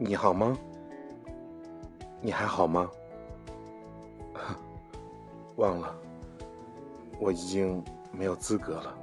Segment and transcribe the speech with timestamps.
[0.00, 0.56] 你好吗？
[2.20, 2.88] 你还好吗？
[5.56, 5.92] 忘了，
[7.18, 7.82] 我已经
[8.12, 8.96] 没有资格了。